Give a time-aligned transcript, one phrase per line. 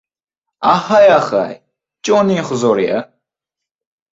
[0.73, 1.53] Ahay-ahay!
[2.05, 2.99] Jonning huzuri-ya!